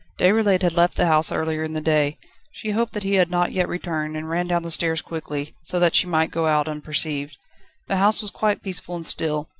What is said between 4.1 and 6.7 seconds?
and ran down the stairs quickly, so that she might go out